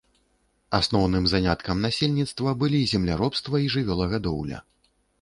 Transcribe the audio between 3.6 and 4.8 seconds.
і жывёлагадоўля.